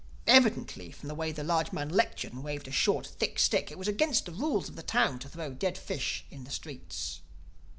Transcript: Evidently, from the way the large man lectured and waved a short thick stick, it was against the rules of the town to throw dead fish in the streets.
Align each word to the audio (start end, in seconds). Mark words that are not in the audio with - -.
Evidently, 0.25 0.89
from 0.91 1.09
the 1.09 1.13
way 1.13 1.31
the 1.31 1.43
large 1.43 1.71
man 1.71 1.87
lectured 1.87 2.33
and 2.33 2.43
waved 2.43 2.67
a 2.67 2.71
short 2.71 3.05
thick 3.05 3.37
stick, 3.37 3.69
it 3.69 3.77
was 3.77 3.87
against 3.87 4.25
the 4.25 4.31
rules 4.31 4.67
of 4.67 4.75
the 4.75 4.81
town 4.81 5.19
to 5.19 5.29
throw 5.29 5.53
dead 5.53 5.77
fish 5.77 6.25
in 6.31 6.43
the 6.43 6.49
streets. 6.49 7.21